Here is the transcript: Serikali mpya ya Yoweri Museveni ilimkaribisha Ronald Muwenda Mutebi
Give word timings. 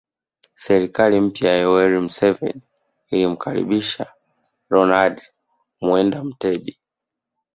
Serikali 0.65 1.19
mpya 1.21 1.51
ya 1.51 1.57
Yoweri 1.57 1.99
Museveni 1.99 2.61
ilimkaribisha 3.11 4.13
Ronald 4.69 5.21
Muwenda 5.81 6.23
Mutebi 6.23 6.79